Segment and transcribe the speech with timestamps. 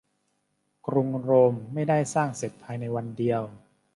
[0.87, 3.41] กรุงโรมไม่ได้สร้างเสร็จภายในวันเดียว